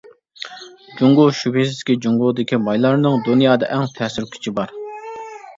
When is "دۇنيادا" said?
3.29-3.71